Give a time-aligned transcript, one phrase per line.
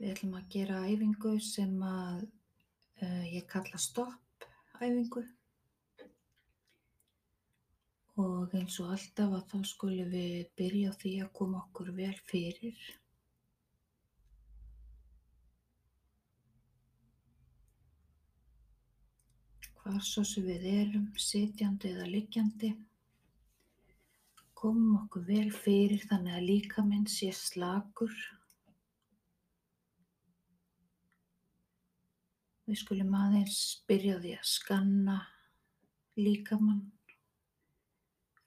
[0.00, 5.26] Við ætlum að gera æfingu sem að uh, ég kalla stopp-æfingu.
[8.24, 12.80] Og eins og alltaf að þá skulum við byrja því að koma okkur vel fyrir.
[19.82, 22.74] Hvar svo sem við erum, sitjandi eða liggjandi.
[24.56, 28.16] Komum okkur vel fyrir þannig að líkaminn sé slakur.
[32.70, 33.54] Við skulum aðeins
[33.90, 35.14] byrja því að skanna
[36.22, 36.84] líkamann.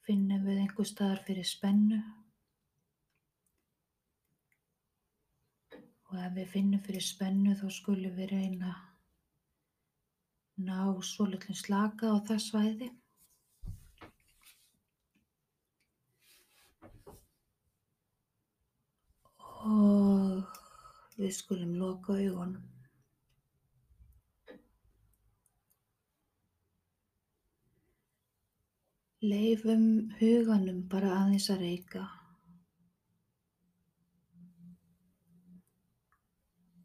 [0.08, 2.00] Finnum við einhver staðar fyrir spennu.
[6.08, 8.90] Og ef við finnum fyrir spennu þá skulum við reyna að
[10.72, 12.92] ná svolítið slaka á það svæði.
[19.68, 20.62] Og
[21.20, 22.73] við skulum loka augunum.
[29.24, 29.84] Leifum
[30.20, 32.02] huganum bara aðeins að reyka.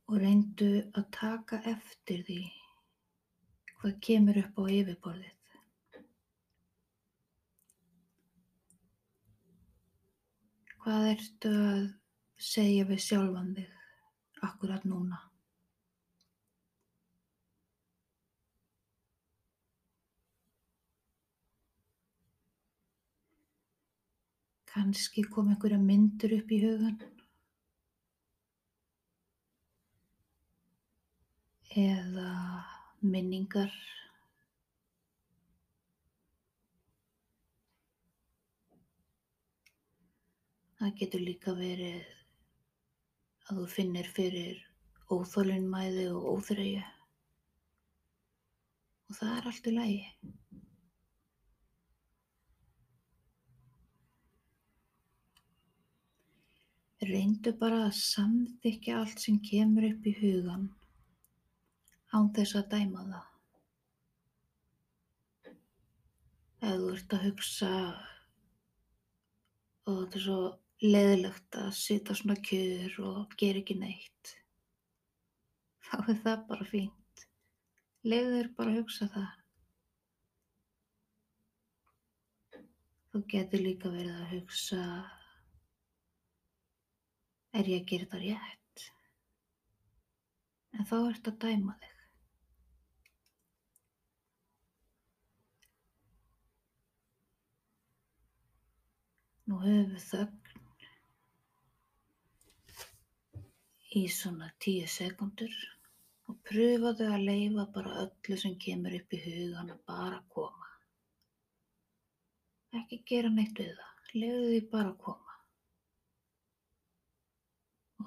[0.07, 2.39] Og reyndu að taka eftir því
[3.81, 5.35] hvað kemur upp á yfirborðið.
[10.85, 11.83] Hvað ertu að
[12.53, 15.25] segja við sjálfan þig akkurat núna?
[24.69, 26.99] Kannski kom einhverja myndir upp í hugan.
[31.83, 32.33] Eða
[33.15, 33.73] minningar.
[40.79, 42.05] Það getur líka verið
[43.49, 44.61] að þú finnir fyrir
[45.11, 46.85] óþolinmæði og óþreyju.
[49.09, 50.03] Og það er allt í lagi.
[56.99, 60.65] Reyndu bara að samþykja allt sem kemur upp í hugan
[62.11, 63.27] án þess að dæma það.
[66.59, 67.69] Ef þú ert að hugsa
[69.87, 70.39] og þetta er svo
[70.83, 74.33] leiðilegt að sitja svona kjur og gera ekki neitt,
[75.87, 77.23] þá er það bara fínt.
[78.09, 79.31] Leiðu þér bara að hugsa það.
[83.13, 84.83] Þú getur líka verið að hugsa
[87.59, 88.83] Er ég að gera þetta rétt?
[90.79, 91.95] En þá ertu að dæma þig.
[99.49, 100.49] Nú höfum við þögn
[103.99, 105.55] í svona tíu sekundur
[106.29, 110.69] og pröfaðu að leifa bara öllu sem kemur upp í hugan að bara koma.
[112.83, 115.28] Ekki gera neitt við það, leiðu því bara að koma.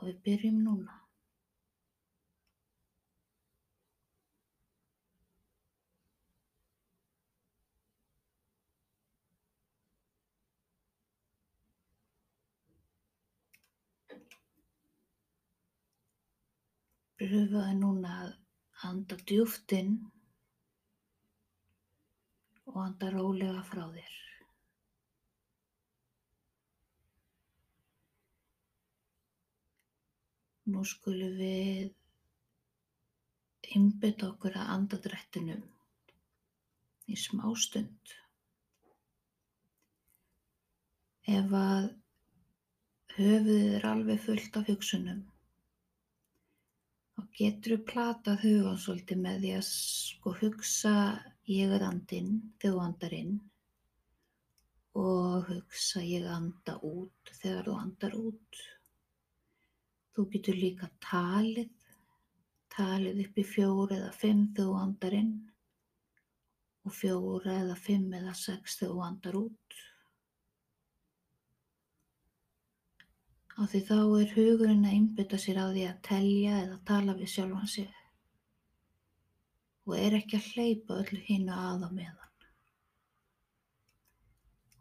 [0.02, 0.96] Og við byrjum núna.
[17.22, 18.32] Pröfaðu núna að
[18.90, 19.94] anda djúft inn
[22.66, 24.31] og anda rólega frá þér.
[30.72, 31.92] Nú skulum við
[33.76, 35.64] einbytta okkur að andadrættinum
[37.12, 38.14] í smá stund.
[41.32, 41.90] Ef að
[43.18, 45.22] höfuðið er alveg fullt af hugsunum,
[47.14, 50.96] þá getur við platað hugan svolítið með því að sko hugsa
[51.52, 53.40] ég er andinn þú andar inn
[55.00, 58.62] og hugsa ég anda út þegar þú andar út.
[60.12, 61.70] Þú getur líka talið,
[62.76, 65.32] talið upp í fjóra eða fimm þegar þú andar inn
[66.88, 69.80] og fjóra eða fimm eða sex þegar þú andar út.
[73.60, 77.34] Á því þá er hugurinn að einbytta sér á því að telja eða tala við
[77.36, 77.98] sjálfan sig
[79.86, 82.46] og er ekki að hleypa öllu hínu að á meðan.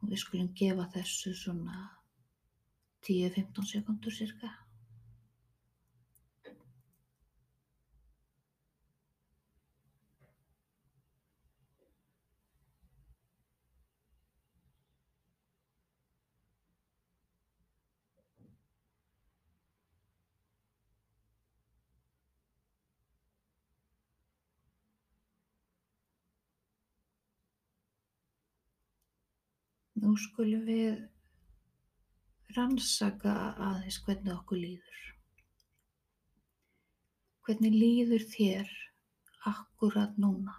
[0.01, 1.79] Og við skulum gefa þessu svona
[3.07, 4.51] 10-15 sekundur cirka.
[30.01, 30.95] Nú skulum við
[32.57, 33.33] rannsaka
[33.67, 35.03] aðeins hvernig okkur líður.
[37.45, 38.73] Hvernig líður þér
[39.51, 40.57] akkurat núna?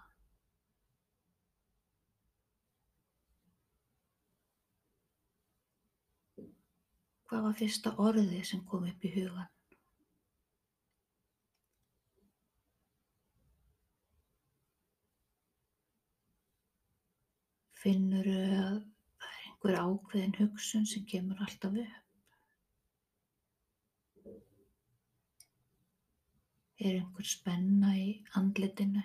[7.25, 9.49] Hvað var fyrsta orðið sem kom upp í hugan?
[17.81, 19.00] Finnurðu að það er
[19.61, 21.97] einhver ákveðin hugsun sem kemur alltaf upp?
[26.81, 29.03] Er einhver spenna í andlitinu?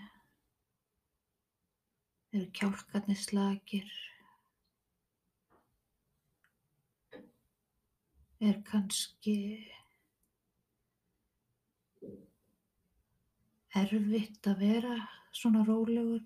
[2.33, 3.93] Eru kjálkarnir slakir?
[8.41, 9.37] Er kannski
[13.77, 14.97] erfitt að vera
[15.37, 16.25] svona rólegur?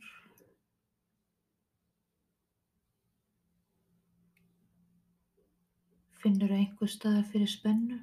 [6.21, 7.97] Finnurðu einhvers staðar fyrir spennu?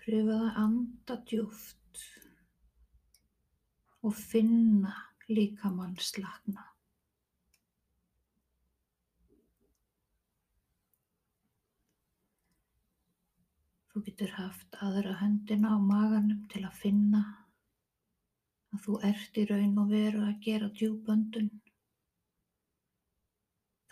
[0.00, 2.04] Pröfaðu að anda djúpt
[4.04, 4.96] og finna
[5.32, 6.69] líkamann slakna.
[14.00, 17.18] Þú getur haft aðra höndina á maganum til að finna
[18.72, 21.50] að þú ert í raun og veru að gera djúböndun.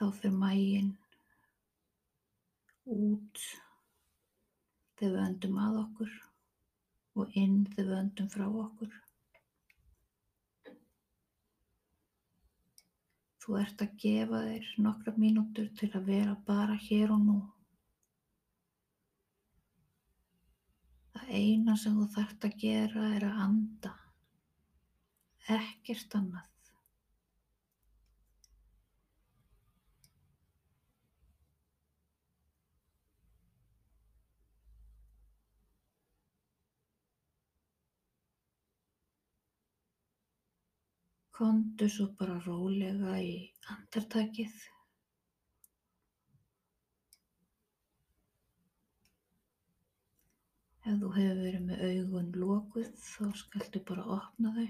[0.01, 0.89] Þá fyrir mægin
[2.95, 3.43] út
[4.97, 6.17] þegar við öndum að okkur
[7.21, 8.97] og inn þegar við öndum frá okkur.
[13.45, 17.39] Þú ert að gefa þér nokkra mínútur til að vera bara hér og nú.
[21.29, 23.95] Eina sem þú þarft að gera er að anda,
[25.59, 26.47] ekkert annað.
[41.39, 43.35] Komdu svo bara rólega í
[43.71, 44.57] andartakið.
[50.89, 54.69] Ef þú hefur verið með augun lokuð þá skaltu bara opna þau.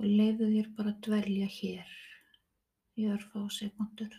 [0.00, 1.92] Og leiðu þér bara að dvelja hér
[2.96, 4.16] í örfá sekundur.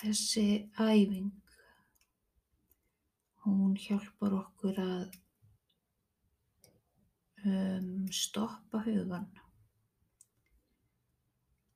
[0.00, 0.42] Þessi
[0.80, 1.32] æfing,
[3.44, 5.18] hún hjálpar okkur að
[7.44, 9.26] um, stoppa hugan,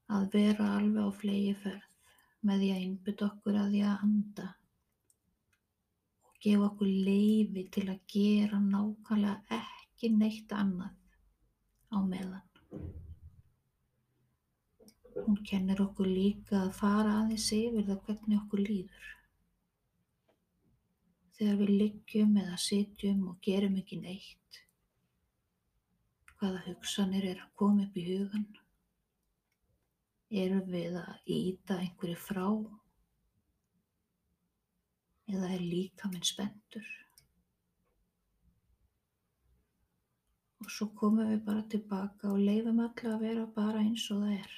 [0.08, 1.84] að vera alveg á fleygiferð
[2.48, 4.48] með því að einbytta okkur að því að anda.
[6.24, 10.96] Og gefa okkur leyfi til að gera nákvæmlega ekki neitt annað
[11.92, 12.53] á meðan.
[15.14, 19.10] Hún kennir okkur líka að fara aðeins yfir það hvernig okkur líður.
[21.34, 24.58] Þegar við liggjum eða sitjum og gerum ekki neitt,
[26.34, 28.48] hvaða hugsanir er að koma upp í hugan?
[30.44, 32.46] Erum við að íta einhverju frá?
[35.30, 36.90] Eða er líka minn spendur?
[40.64, 44.38] Og svo komum við bara tilbaka og leifum alla að vera bara eins og það
[44.40, 44.54] er.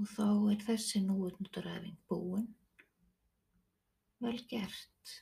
[0.00, 2.46] Og þá er þessi núutnutaræfing búin.
[4.24, 5.20] Vel gert.